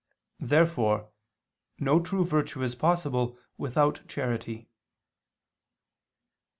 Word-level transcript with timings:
Therefore 0.39 1.11
no 1.77 1.99
true 1.99 2.25
virtue 2.25 2.63
is 2.63 2.73
possible 2.73 3.37
without 3.55 4.01
charity. 4.07 4.67